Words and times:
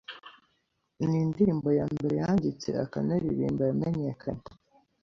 Nindirimbo 1.09 1.69
yambere 1.79 2.15
yanditse 2.21 2.69
akanaririmba 2.83 3.61
yamenyekanye. 3.65 4.43